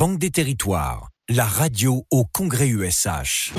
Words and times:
Banque 0.00 0.18
des 0.18 0.30
Territoires, 0.30 1.10
la 1.28 1.44
radio 1.44 2.06
au 2.10 2.24
Congrès 2.24 2.68
USH. 2.68 3.52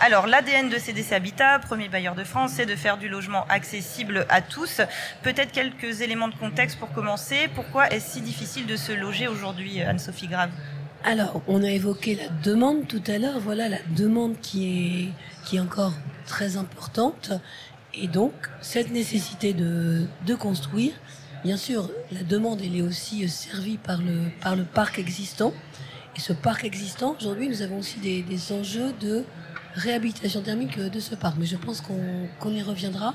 Alors, 0.00 0.26
l'ADN 0.26 0.68
de 0.68 0.78
CDC 0.78 1.12
Habitat, 1.12 1.60
premier 1.60 1.88
bailleur 1.88 2.16
de 2.16 2.24
France, 2.24 2.54
c'est 2.56 2.66
de 2.66 2.74
faire 2.74 2.98
du 2.98 3.08
logement 3.08 3.46
accessible 3.48 4.26
à 4.30 4.40
tous. 4.40 4.80
Peut-être 5.22 5.52
quelques 5.52 6.00
éléments 6.00 6.26
de 6.26 6.34
contexte 6.34 6.80
pour 6.80 6.90
commencer. 6.92 7.46
Pourquoi 7.54 7.88
est-ce 7.90 8.14
si 8.14 8.20
difficile 8.20 8.66
de 8.66 8.74
se 8.74 8.90
loger 8.90 9.28
aujourd'hui, 9.28 9.80
Anne-Sophie 9.80 10.26
Grave? 10.26 10.50
Alors, 11.04 11.40
on 11.46 11.62
a 11.62 11.70
évoqué 11.70 12.16
la 12.16 12.30
demande 12.42 12.88
tout 12.88 13.04
à 13.06 13.18
l'heure. 13.18 13.38
Voilà 13.38 13.68
la 13.68 13.78
demande 13.96 14.40
qui 14.40 14.66
est, 14.66 15.44
qui 15.44 15.54
est 15.54 15.60
encore 15.60 15.94
très 16.26 16.56
importante. 16.56 17.30
Et 17.94 18.08
donc, 18.08 18.32
cette 18.60 18.90
nécessité 18.90 19.52
de, 19.52 20.04
de 20.26 20.34
construire, 20.34 20.94
bien 21.44 21.56
sûr, 21.56 21.90
la 22.10 22.22
demande, 22.22 22.60
elle 22.62 22.76
est 22.76 22.82
aussi 22.82 23.28
servie 23.28 23.78
par 23.78 24.00
le, 24.00 24.30
par 24.40 24.56
le 24.56 24.64
parc 24.64 24.98
existant. 24.98 25.52
Et 26.16 26.20
ce 26.20 26.32
parc 26.32 26.64
existant, 26.64 27.16
aujourd'hui, 27.18 27.48
nous 27.48 27.62
avons 27.62 27.78
aussi 27.78 27.98
des, 27.98 28.52
enjeux 28.52 28.92
de 29.00 29.24
réhabilitation 29.74 30.42
thermique 30.42 30.78
de 30.78 31.00
ce 31.00 31.14
parc. 31.14 31.36
Mais 31.38 31.46
je 31.46 31.56
pense 31.56 31.80
qu'on 31.80 32.50
y 32.50 32.62
reviendra. 32.62 33.14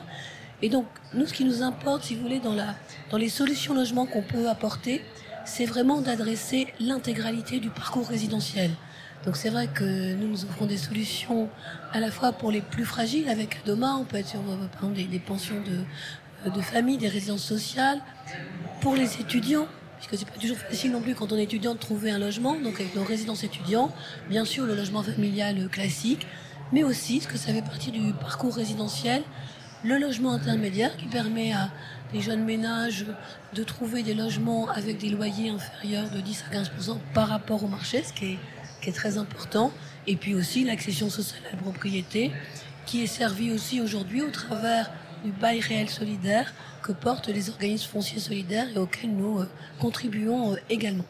Et 0.62 0.70
donc, 0.70 0.86
nous, 1.14 1.28
ce 1.28 1.34
qui 1.34 1.46
nous 1.46 1.62
importe, 1.62 2.04
si 2.04 2.16
vous 2.16 2.24
voulez, 2.24 2.40
dans, 2.40 3.18
les 3.18 3.30
solutions 3.30 3.74
logement 3.74 4.06
qu'on 4.06 4.24
peut 4.24 4.50
apporter, 4.50 5.04
c'est 5.46 5.66
vraiment 5.66 6.02
d'adresser 6.02 6.68
l'intégralité 6.80 7.60
du 7.60 7.70
parcours 7.70 8.08
résidentiel. 8.08 8.72
Donc 9.26 9.36
c'est 9.36 9.50
vrai 9.50 9.68
que 9.68 10.14
nous 10.14 10.28
nous 10.28 10.46
offrons 10.46 10.68
des 10.68 10.78
solutions 10.78 11.50
à 11.92 12.00
la 12.00 12.12
fois 12.12 12.32
pour 12.34 12.52
les 12.52 12.62
plus 12.62 12.86
fragiles 12.86 13.28
avec 13.30 13.58
Adoma, 13.64 13.96
on 14.00 14.04
peut 14.04 14.18
être 14.18 14.28
sur 14.28 14.42
des, 14.94 15.06
des 15.06 15.20
pensions 15.20 15.56
de, 15.56 15.80
de 16.46 16.62
famille, 16.62 16.98
des 16.98 17.08
résidences 17.08 17.44
sociales, 17.44 18.00
pour 18.82 18.96
les 18.96 19.20
étudiants, 19.20 19.68
puisque 19.98 20.18
c'est 20.18 20.32
pas 20.32 20.40
toujours 20.40 20.58
facile 20.58 20.92
non 20.92 21.02
plus 21.02 21.16
quand 21.16 21.32
on 21.32 21.38
est 21.38 21.44
étudiant 21.44 21.74
de 21.74 21.80
trouver 21.80 22.12
un 22.12 22.20
logement, 22.20 22.56
donc 22.60 22.76
avec 22.76 22.96
nos 22.96 23.04
résidences 23.04 23.44
étudiants, 23.44 23.92
bien 24.30 24.46
sûr 24.46 24.66
le 24.66 24.76
logement 24.76 25.04
familial 25.04 25.68
classique, 25.70 26.28
mais 26.72 26.84
aussi 26.84 27.22
ce 27.22 27.28
que 27.28 27.38
ça 27.38 27.54
fait 27.54 27.62
partie 27.62 27.92
du 27.92 28.14
parcours 28.14 28.56
résidentiel, 28.56 29.24
le 29.84 29.98
logement 29.98 30.34
intermédiaire 30.34 30.96
qui 30.98 31.06
permet 31.06 31.54
à 31.54 31.70
des 32.14 32.22
jeunes 32.22 32.44
ménages 32.44 33.06
de 33.54 33.64
trouver 33.64 34.04
des 34.04 34.14
logements 34.14 34.70
avec 34.70 34.98
des 34.98 35.10
loyers 35.10 35.50
inférieurs 35.50 36.10
de 36.10 36.20
10 36.20 36.46
à 36.52 36.56
15% 36.56 36.98
par 37.14 37.28
rapport 37.28 37.64
au 37.64 37.68
marché, 37.68 38.04
ce 38.04 38.14
qui 38.14 38.34
est, 38.34 38.38
qui 38.82 38.90
est 38.90 38.94
très 38.94 39.18
important, 39.18 39.72
et 40.08 40.16
puis 40.16 40.36
aussi 40.36 40.64
l'accession 40.64 41.10
sociale 41.10 41.42
à 41.52 41.56
la 41.56 41.62
propriété, 41.62 42.32
qui 42.86 43.04
est 43.04 43.08
servie 43.08 43.52
aussi 43.52 43.82
aujourd'hui 43.82 44.22
au 44.22 44.30
travers 44.30 44.90
du 45.24 45.32
bail 45.32 45.60
réel 45.60 45.90
solidaire 45.90 46.54
que 46.82 46.92
portent 46.92 47.28
les 47.28 47.50
organismes 47.50 47.90
fonciers 47.90 48.20
solidaires 48.20 48.68
et 48.74 48.78
auxquels 48.78 49.16
nous 49.16 49.40
euh, 49.40 49.50
contribuons 49.80 50.54
euh, 50.54 50.58
également. 50.70 51.06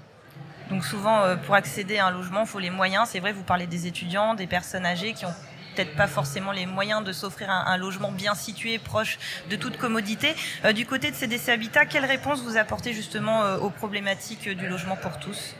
Donc 0.69 0.83
souvent, 0.83 1.21
euh, 1.21 1.35
pour 1.35 1.55
accéder 1.55 1.97
à 1.97 2.07
un 2.07 2.11
logement, 2.11 2.41
il 2.41 2.47
faut 2.47 2.59
les 2.59 2.69
moyens. 2.69 3.09
C'est 3.09 3.19
vrai, 3.19 3.31
vous 3.31 3.43
parlez 3.43 3.67
des 3.67 3.87
étudiants, 3.87 4.35
des 4.35 4.47
personnes 4.47 4.85
âgées 4.85 5.13
qui 5.13 5.25
ont 5.25 5.33
peut-être 5.77 5.95
pas 5.95 6.07
forcément 6.07 6.51
les 6.51 6.65
moyens 6.65 7.03
de 7.03 7.11
s'offrir 7.11 7.49
un, 7.51 7.65
un, 7.67 7.77
logement 7.77 8.11
bien 8.11 8.33
situé, 8.33 8.79
proche 8.79 9.19
de 9.49 9.55
toute 9.55 9.77
commodité. 9.77 10.35
Euh, 10.65 10.73
du 10.73 10.85
côté 10.85 11.11
de 11.11 11.15
CDC 11.15 11.49
Habitat, 11.49 11.85
quelle 11.85 12.05
réponse 12.05 12.41
vous 12.41 12.57
apportez 12.57 12.93
justement 12.93 13.43
euh, 13.43 13.57
aux 13.59 13.69
problématiques 13.69 14.49
du 14.49 14.67
logement 14.67 14.95
pour 14.95 15.19
tous? 15.19 15.55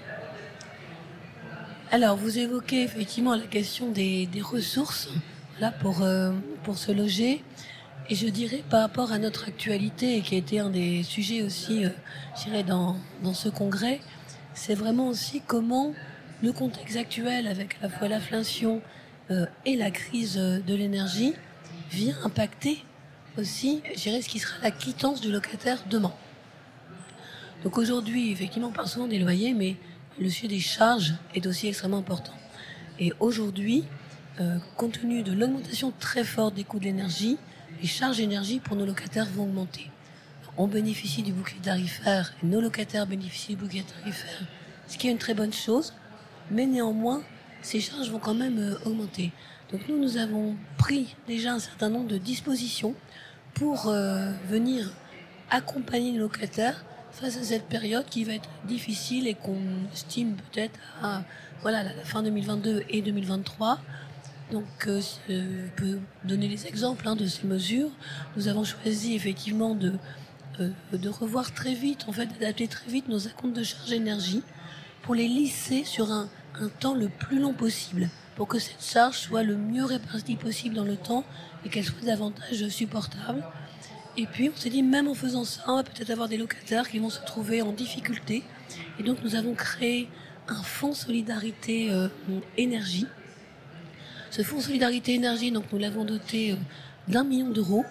Alors, 1.92 2.18
vous 2.18 2.38
évoquez 2.40 2.84
effectivement 2.84 3.36
la 3.36 3.45
question 3.45 3.90
des, 3.90 4.25
des 4.25 4.42
ressources 4.42 5.09
là 5.59 5.72
pour, 5.72 6.02
euh, 6.02 6.31
pour 6.64 6.78
se 6.78 6.92
loger. 6.92 7.44
Et 8.09 8.16
je 8.16 8.27
dirais 8.27 8.63
par 8.69 8.81
rapport 8.81 9.11
à 9.11 9.17
notre 9.17 9.50
actualité, 9.50 10.22
qui 10.22 10.36
a 10.36 10.38
été 10.38 10.59
un 10.59 10.69
des 10.69 11.03
sujets 11.03 11.44
aussi, 11.44 11.83
euh, 11.83 11.89
je 12.38 12.45
dirais, 12.45 12.63
dans, 12.63 12.95
dans 13.22 13.33
ce 13.33 13.50
congrès, 13.50 14.00
c'est 14.53 14.75
vraiment 14.75 15.09
aussi 15.09 15.41
comment 15.45 15.94
le 16.41 16.53
contexte 16.53 16.95
actuel, 16.95 17.47
avec 17.47 17.78
à 17.81 17.83
la 17.83 17.89
fois 17.89 18.08
l'inflation 18.08 18.81
euh, 19.30 19.45
et 19.66 19.75
la 19.75 19.91
crise 19.91 20.35
de 20.35 20.73
l'énergie, 20.73 21.34
vient 21.91 22.16
impacter 22.23 22.84
aussi, 23.38 23.81
je 23.94 24.01
dirais, 24.01 24.22
ce 24.22 24.29
qui 24.29 24.40
sera 24.40 24.56
la 24.63 24.72
quittance 24.72 25.19
du 25.19 25.29
locataire 25.29 25.84
demain. 25.90 26.13
Donc 27.63 27.78
aujourd'hui, 27.78 28.31
effectivement, 28.31 28.69
on 28.69 28.72
parle 28.72 28.88
souvent 28.88 29.07
des 29.07 29.19
loyers, 29.19 29.53
mais 29.53 29.75
le 30.17 30.29
sujet 30.29 30.47
des 30.47 30.59
charges 30.59 31.16
est 31.35 31.46
aussi 31.46 31.67
extrêmement 31.67 31.97
important. 31.97 32.34
Et 33.00 33.12
aujourd'hui, 33.19 33.84
euh, 34.40 34.57
compte 34.78 35.01
tenu 35.01 35.23
de 35.23 35.34
l'augmentation 35.34 35.91
très 36.00 36.23
forte 36.23 36.56
des 36.56 36.63
coûts 36.63 36.79
de 36.79 36.85
l'énergie, 36.85 37.38
les 37.82 37.88
charges 37.88 38.18
d'énergie 38.18 38.60
pour 38.60 38.76
nos 38.76 38.86
locataires 38.86 39.28
vont 39.36 39.44
augmenter. 39.44 39.90
On 40.58 40.68
bénéficie 40.68 41.22
du 41.22 41.32
bouclier 41.32 41.62
tarifaire, 41.62 42.34
et 42.42 42.46
nos 42.46 42.62
locataires 42.62 43.06
bénéficient 43.06 43.56
du 43.56 43.64
bouclier 43.64 43.84
tarifaire, 43.84 44.48
ce 44.88 44.98
qui 44.98 45.08
est 45.08 45.12
une 45.12 45.18
très 45.18 45.34
bonne 45.34 45.54
chose, 45.54 45.94
mais 46.50 46.66
néanmoins, 46.66 47.22
ces 47.62 47.80
charges 47.80 48.10
vont 48.10 48.20
quand 48.20 48.34
même 48.34 48.58
euh, 48.58 48.80
augmenter. 48.86 49.32
Donc 49.72 49.82
nous, 49.88 50.00
nous 50.00 50.18
avons 50.18 50.56
pris 50.78 51.16
déjà 51.28 51.54
un 51.54 51.60
certain 51.60 51.90
nombre 51.90 52.08
de 52.08 52.18
dispositions 52.18 52.96
pour 53.54 53.88
euh, 53.88 54.32
venir 54.48 54.92
accompagner 55.50 56.14
les 56.14 56.20
locataires 56.20 56.86
face 57.12 57.38
à 57.38 57.44
cette 57.44 57.66
période 57.66 58.06
qui 58.06 58.24
va 58.24 58.34
être 58.34 58.50
difficile 58.66 59.28
et 59.28 59.34
qu'on 59.34 59.59
estime 59.92 60.36
peut-être 60.36 60.80
à 61.02 61.24
voilà, 61.62 61.84
la 61.84 62.04
fin 62.04 62.24
2022 62.24 62.84
et 62.90 63.02
2023. 63.02 63.80
Donc, 64.52 64.66
euh, 64.88 65.02
je 65.28 65.69
peux 65.75 66.00
donner 66.24 66.47
les 66.47 66.68
exemples 66.68 67.08
hein, 67.08 67.16
de 67.16 67.28
ces 67.28 67.46
mesures. 67.46 67.90
Nous 68.38 68.47
avons 68.47 68.63
choisi 68.63 69.13
effectivement 69.13 69.75
de, 69.75 69.94
euh, 70.62 70.69
de 70.94 71.09
revoir 71.09 71.53
très 71.53 71.74
vite, 71.74 72.06
en 72.08 72.13
fait, 72.13 72.28
d'adapter 72.28 72.68
très 72.68 72.90
vite 72.90 73.09
nos 73.09 73.28
acomptes 73.28 73.56
de 73.56 73.63
charge 73.63 73.91
énergie 73.91 74.44
pour 75.02 75.16
les 75.16 75.28
lisser 75.28 75.84
sur 75.84 76.12
un, 76.12 76.30
un 76.62 76.69
temps 76.69 76.96
le 76.96 77.09
plus 77.09 77.40
long 77.40 77.53
possible, 77.53 78.09
pour 78.38 78.47
que 78.47 78.58
cette 78.58 78.81
charge 78.84 79.18
soit 79.18 79.44
le 79.44 79.58
mieux 79.58 79.84
répartie 79.84 80.38
possible 80.38 80.75
dans 80.75 80.85
le 80.85 80.96
temps 80.96 81.25
et 81.66 81.69
qu'elle 81.69 81.84
soit 81.84 82.06
davantage 82.06 82.69
supportable. 82.69 83.44
Et 84.16 84.28
puis, 84.28 84.50
on 84.50 84.58
s'est 84.58 84.69
dit, 84.69 84.81
même 84.81 85.09
en 85.09 85.14
faisant 85.14 85.44
ça, 85.44 85.62
on 85.68 85.75
va 85.75 85.84
peut-être 85.84 86.09
avoir 86.09 86.29
des 86.29 86.38
locataires 86.38 86.90
qui 86.90 87.00
vont 87.00 87.09
se 87.09 87.19
trouver 87.25 87.62
en 87.62 87.74
difficulté. 87.74 88.44
Et 88.97 89.03
donc, 89.03 89.18
nous 89.24 89.35
avons 89.35 89.53
créé 89.53 90.09
un 90.47 90.64
fonds 90.64 90.94
solidarité 90.94 91.91
euh, 91.91 92.08
énergie 92.56 93.06
ce 94.30 94.44
fonds 94.44 94.60
Solidarité 94.60 95.14
Énergie, 95.14 95.52
donc 95.52 95.66
nous 95.72 95.80
l'avons 95.80 96.04
doté 96.04 96.52
euh, 96.52 96.56
d'un 97.08 97.24
million 97.24 97.50
d'euros. 97.50 97.86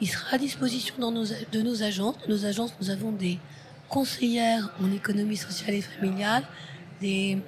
Il 0.00 0.08
sera 0.08 0.34
à 0.34 0.38
disposition 0.38 0.94
de 0.98 1.62
nos 1.62 1.82
agences. 1.82 2.16
Nos 2.28 2.44
agences, 2.44 2.74
nous 2.80 2.90
avons 2.90 3.12
des 3.12 3.38
conseillères 3.88 4.72
en 4.82 4.90
économie 4.90 5.36
sociale 5.36 5.74
et 5.74 5.82
familiale, 5.82 6.42
des, 7.00 7.38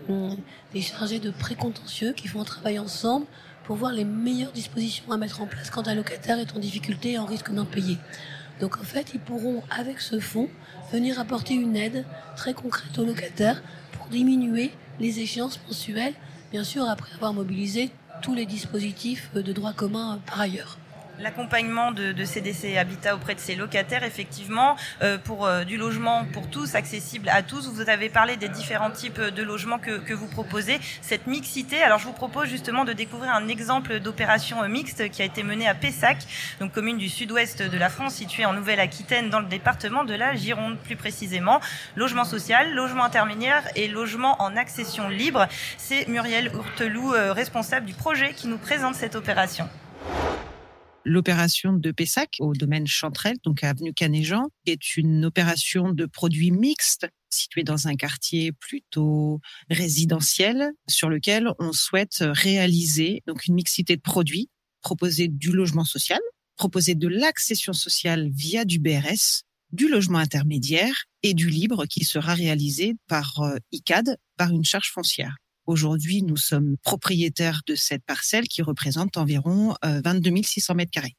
des 0.72 0.81
chargés 0.81 1.19
de 1.19 1.31
précontentieux 1.31 2.12
qui 2.12 2.28
font 2.28 2.43
un 2.43 2.44
travail 2.44 2.78
ensemble 2.78 3.27
pour 3.65 3.77
voir 3.77 3.93
les 3.93 4.05
meilleures 4.05 4.53
dispositions 4.53 5.11
à 5.11 5.16
mettre 5.16 5.41
en 5.41 5.47
place 5.47 5.71
quand 5.71 5.88
un 5.88 5.94
locataire 5.94 6.38
est 6.38 6.55
en 6.55 6.59
difficulté 6.59 7.12
et 7.12 7.19
en 7.19 7.25
risque 7.25 7.50
d'impayé. 7.53 7.97
Donc 8.61 8.78
en 8.78 8.84
fait, 8.84 9.12
ils 9.15 9.21
pourront, 9.21 9.62
avec 9.71 10.00
ce 10.00 10.21
fonds, 10.21 10.49
venir 10.93 11.19
apporter 11.19 11.55
une 11.55 11.76
aide 11.76 12.05
très 12.37 12.53
concrète 12.55 12.97
aux 12.99 13.05
locataires 13.05 13.62
pour 13.93 14.06
diminuer 14.09 14.71
les 15.00 15.19
échéances 15.19 15.59
mensuelles, 15.66 16.15
bien 16.53 16.62
sûr 16.62 16.88
après 16.88 17.15
avoir 17.15 17.32
mobilisé 17.32 17.91
tous 18.24 18.34
les 18.34 18.46
dispositifs 18.46 19.28
de 19.34 19.52
droit 19.52 19.74
commun 19.74 20.18
par 20.24 20.40
ailleurs. 20.40 20.78
L'accompagnement 21.20 21.92
de, 21.92 22.10
de, 22.10 22.25
CDC 22.25 22.76
Habitat 22.76 23.14
auprès 23.14 23.36
de 23.36 23.41
ses 23.41 23.54
locataires, 23.54 24.02
effectivement, 24.02 24.76
euh, 25.02 25.16
pour 25.16 25.47
euh, 25.47 25.62
du 25.62 25.76
logement 25.76 26.25
pour 26.32 26.50
tous, 26.50 26.75
accessible 26.75 27.28
à 27.28 27.42
tous. 27.42 27.69
Vous 27.69 27.88
avez 27.88 28.08
parlé 28.08 28.36
des 28.36 28.48
différents 28.48 28.91
types 28.91 29.20
de 29.20 29.42
logements 29.42 29.78
que, 29.78 30.12
vous 30.12 30.26
proposez, 30.26 30.80
cette 31.02 31.28
mixité. 31.28 31.82
Alors, 31.82 32.00
je 32.00 32.06
vous 32.06 32.12
propose 32.12 32.48
justement 32.48 32.84
de 32.84 32.92
découvrir 32.92 33.32
un 33.32 33.47
exemple 33.47 34.00
d'opération 34.00 34.66
mixte 34.69 35.08
qui 35.10 35.22
a 35.22 35.25
été 35.25 35.44
menée 35.44 35.69
à 35.69 35.75
Pessac, 35.75 36.19
donc 36.58 36.72
commune 36.72 36.98
du 36.98 37.08
sud-ouest 37.08 37.62
de 37.62 37.78
la 37.78 37.91
France, 37.91 38.14
située 38.14 38.44
en 38.44 38.52
Nouvelle-Aquitaine, 38.52 39.31
dans 39.31 39.41
le 39.41 39.46
département 39.46 40.04
de 40.04 40.14
la 40.14 40.34
Gironde, 40.34 40.78
plus 40.78 40.96
précisément. 40.96 41.60
Logement 41.94 42.25
social, 42.25 42.75
logement 42.75 43.05
intermédiaire 43.05 43.62
et 43.76 43.87
logement 43.87 44.43
en 44.43 44.56
accession 44.56 45.08
libre. 45.08 45.46
C'est 45.78 46.08
Muriel 46.08 46.50
Ourteloup, 46.56 47.14
euh, 47.14 47.32
responsable 47.32 47.87
du 47.87 47.94
projet, 47.94 48.32
qui 48.32 48.49
nous 48.49 48.58
présente 48.58 48.96
cette 48.96 49.14
opération 49.14 49.69
l'opération 51.04 51.72
de 51.72 51.90
Pessac 51.92 52.36
au 52.40 52.54
domaine 52.54 52.86
Chanterelle, 52.86 53.36
donc 53.44 53.62
à 53.62 53.70
avenue 53.70 53.92
Canéjean, 53.92 54.48
est 54.66 54.96
une 54.96 55.24
opération 55.24 55.92
de 55.92 56.06
produits 56.06 56.50
mixtes 56.50 57.06
située 57.30 57.64
dans 57.64 57.88
un 57.88 57.96
quartier 57.96 58.52
plutôt 58.52 59.40
résidentiel 59.68 60.70
sur 60.88 61.08
lequel 61.08 61.48
on 61.58 61.72
souhaite 61.72 62.18
réaliser 62.20 63.22
donc 63.26 63.46
une 63.46 63.54
mixité 63.54 63.96
de 63.96 64.00
produits, 64.00 64.48
proposer 64.82 65.28
du 65.28 65.52
logement 65.52 65.84
social, 65.84 66.20
proposer 66.56 66.94
de 66.94 67.08
l'accession 67.08 67.72
sociale 67.72 68.30
via 68.32 68.64
du 68.64 68.78
BRS, 68.78 69.42
du 69.72 69.88
logement 69.88 70.18
intermédiaire 70.18 70.94
et 71.22 71.34
du 71.34 71.48
libre 71.48 71.86
qui 71.86 72.04
sera 72.04 72.34
réalisé 72.34 72.94
par 73.08 73.42
ICAD 73.72 74.16
par 74.36 74.50
une 74.50 74.64
charge 74.64 74.90
foncière. 74.92 75.34
Aujourd'hui, 75.66 76.22
nous 76.22 76.37
sommes 76.37 76.76
propriétaires 76.82 77.62
de 77.66 77.75
cette 77.75 78.05
parcelle 78.05 78.49
qui 78.49 78.62
représente 78.62 79.16
environ 79.16 79.75
22 79.82 80.43
600 80.43 80.75
mètres 80.75 80.90
carrés. 80.90 81.16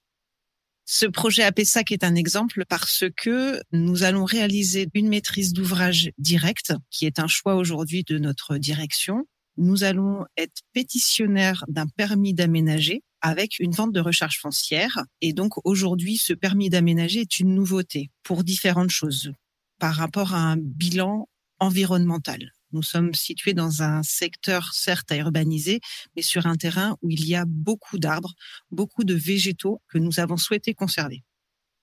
Ce 0.87 1.07
projet 1.07 1.41
à 1.41 1.51
Pessac 1.51 1.91
est 1.91 2.03
un 2.03 2.13
exemple 2.13 2.63
parce 2.69 3.05
que 3.17 3.59
nous 3.71 4.03
allons 4.03 4.23
réaliser 4.23 4.87
une 4.93 5.07
maîtrise 5.07 5.51
d'ouvrage 5.51 6.11
directe, 6.19 6.73
qui 6.91 7.07
est 7.07 7.17
un 7.17 7.27
choix 7.27 7.55
aujourd'hui 7.55 8.03
de 8.03 8.19
notre 8.19 8.57
direction. 8.57 9.25
Nous 9.57 9.83
allons 9.83 10.25
être 10.37 10.61
pétitionnaires 10.73 11.65
d'un 11.67 11.87
permis 11.87 12.35
d'aménager 12.35 13.01
avec 13.21 13.57
une 13.59 13.71
vente 13.71 13.93
de 13.93 13.99
recharge 13.99 14.39
foncière. 14.39 15.03
Et 15.21 15.33
donc 15.33 15.53
aujourd'hui, 15.65 16.17
ce 16.17 16.33
permis 16.33 16.69
d'aménager 16.69 17.21
est 17.21 17.39
une 17.39 17.55
nouveauté 17.55 18.11
pour 18.21 18.43
différentes 18.43 18.91
choses 18.91 19.31
par 19.79 19.95
rapport 19.95 20.35
à 20.35 20.39
un 20.39 20.57
bilan 20.57 21.27
environnemental. 21.59 22.51
Nous 22.75 22.83
sommes 22.83 23.13
situés 23.13 23.53
dans 23.53 23.83
un 23.83 24.03
secteur 24.03 24.73
certes 24.73 25.09
à 25.09 25.15
urbaniser, 25.15 25.79
mais 26.13 26.21
sur 26.21 26.45
un 26.45 26.57
terrain 26.57 26.97
où 27.01 27.09
il 27.09 27.25
y 27.25 27.33
a 27.33 27.45
beaucoup 27.47 27.97
d'arbres, 27.97 28.33
beaucoup 28.69 29.05
de 29.05 29.13
végétaux 29.13 29.81
que 29.87 29.97
nous 29.97 30.19
avons 30.19 30.35
souhaité 30.35 30.73
conserver. 30.73 31.23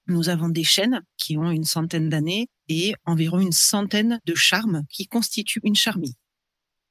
Nous 0.07 0.29
avons 0.29 0.51
des 0.51 0.65
chênes 0.65 1.01
qui 1.17 1.39
ont 1.39 1.51
une 1.51 1.65
centaine 1.65 2.11
d'années 2.11 2.49
et 2.69 2.93
environ 3.07 3.41
une 3.41 3.53
centaine 3.53 4.21
de 4.27 4.35
charmes 4.35 4.83
qui 4.91 5.07
constituent 5.07 5.63
une 5.65 5.77
charmille. 5.77 6.13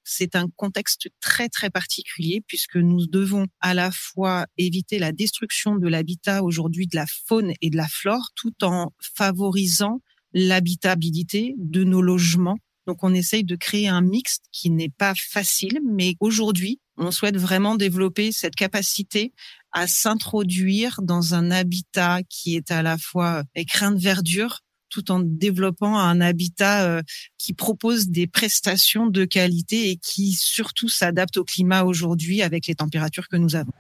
C'est 0.04 0.36
un 0.36 0.47
contexte 0.56 1.09
très 1.19 1.47
très 1.47 1.69
particulier 1.69 2.42
puisque 2.47 2.77
nous 2.77 3.06
devons 3.06 3.45
à 3.59 3.75
la 3.75 3.92
fois 3.92 4.47
éviter 4.57 4.97
la 4.97 5.12
destruction 5.12 5.75
de 5.75 5.88
l'habitat 5.88 6.42
aujourd'hui 6.42 6.88
de 6.88 6.95
la 6.95 7.06
faune 7.27 7.54
et 7.62 7.69
de 7.69 7.77
la 7.77 7.88
flore 7.88 8.31
tout 8.33 8.63
en 8.63 8.94
favorisant 9.00 10.01
l'habitabilité 10.33 11.54
de 11.59 11.83
nos 11.83 12.01
logements 12.01 12.57
donc 12.91 13.05
on 13.05 13.13
essaye 13.13 13.45
de 13.45 13.55
créer 13.55 13.88
un 13.88 14.01
mixte 14.01 14.43
qui 14.51 14.69
n'est 14.69 14.89
pas 14.89 15.13
facile, 15.15 15.79
mais 15.89 16.15
aujourd'hui, 16.19 16.81
on 16.97 17.09
souhaite 17.09 17.38
vraiment 17.38 17.75
développer 17.75 18.33
cette 18.33 18.53
capacité 18.53 19.31
à 19.71 19.88
s'introduire 19.88 20.99
dans 21.01 21.33
un 21.33 21.51
habitat 21.51 22.19
qui 22.27 22.57
est 22.57 22.69
à 22.69 22.81
la 22.81 22.97
fois 22.97 23.43
écrin 23.55 23.93
de 23.93 24.01
verdure, 24.01 24.59
tout 24.89 25.09
en 25.09 25.21
développant 25.21 25.97
un 25.97 26.19
habitat 26.19 26.83
euh, 26.83 27.01
qui 27.38 27.53
propose 27.53 28.09
des 28.09 28.27
prestations 28.27 29.07
de 29.07 29.23
qualité 29.23 29.89
et 29.89 29.95
qui 29.95 30.33
surtout 30.33 30.89
s'adapte 30.89 31.37
au 31.37 31.45
climat 31.45 31.85
aujourd'hui 31.85 32.41
avec 32.41 32.67
les 32.67 32.75
températures 32.75 33.29
que 33.29 33.37
nous 33.37 33.55
avons. 33.55 33.71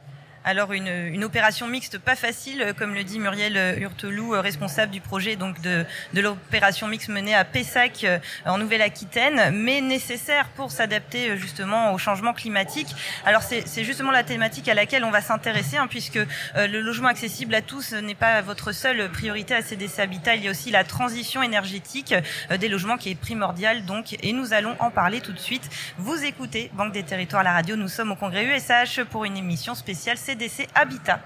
Alors 0.43 0.73
une, 0.73 0.87
une, 0.87 1.23
opération 1.23 1.67
mixte 1.67 1.99
pas 1.99 2.15
facile, 2.15 2.63
euh, 2.63 2.73
comme 2.73 2.95
le 2.95 3.03
dit 3.03 3.19
Muriel 3.19 3.57
euh, 3.57 3.77
Hurtelou, 3.77 4.33
euh, 4.33 4.41
responsable 4.41 4.91
du 4.91 4.99
projet 4.99 5.35
donc 5.35 5.61
de, 5.61 5.85
de 6.15 6.21
l'opération 6.21 6.87
mixte 6.87 7.09
menée 7.09 7.35
à 7.35 7.45
Pessac 7.45 8.07
en 8.47 8.57
Nouvelle-Aquitaine, 8.57 9.51
mais 9.53 9.81
nécessaire 9.81 10.47
pour 10.55 10.71
s'adapter 10.71 11.37
justement 11.37 11.93
au 11.93 11.99
changement 11.99 12.33
climatique. 12.33 12.87
Alors 13.23 13.43
c'est 13.43 13.83
justement 13.83 14.11
la 14.11 14.23
thématique 14.23 14.67
à 14.67 14.73
laquelle 14.73 15.03
on 15.03 15.11
va 15.11 15.21
s'intéresser, 15.21 15.77
hein, 15.77 15.87
puisque 15.87 16.19
le 16.55 16.81
logement 16.81 17.09
accessible 17.09 17.53
à 17.53 17.61
tous 17.61 17.93
n'est 17.93 18.15
pas 18.15 18.41
votre 18.41 18.71
seule 18.71 19.09
priorité 19.11 19.53
à 19.53 19.61
CDC 19.61 19.99
Habitat. 19.99 20.35
Il 20.35 20.43
y 20.43 20.47
a 20.47 20.51
aussi 20.51 20.71
la 20.71 20.83
transition 20.83 21.43
énergétique 21.43 22.15
des 22.49 22.69
logements 22.69 22.97
qui 22.97 23.11
est 23.11 23.15
primordiale 23.15 23.85
donc, 23.85 24.15
et 24.21 24.33
nous 24.33 24.53
allons 24.53 24.75
en 24.79 24.89
parler 24.89 25.21
tout 25.21 25.33
de 25.33 25.39
suite. 25.39 25.69
Vous 25.97 26.23
écoutez 26.23 26.71
Banque 26.73 26.93
des 26.93 27.03
Territoires 27.03 27.43
la 27.43 27.53
radio. 27.53 27.75
Nous 27.75 27.89
sommes 27.89 28.11
au 28.11 28.15
congrès 28.15 28.45
USH 28.45 29.03
pour 29.09 29.25
une 29.25 29.37
émission 29.37 29.75
spéciale. 29.75 30.17
CDC 30.31 30.65
Habitat. 30.75 31.19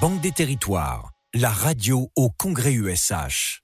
Banque 0.00 0.20
des 0.20 0.32
territoires, 0.32 1.12
la 1.32 1.48
radio 1.48 2.10
au 2.16 2.28
Congrès 2.30 2.72
USH. 2.72 3.62